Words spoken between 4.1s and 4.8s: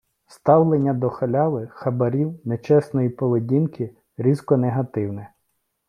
різко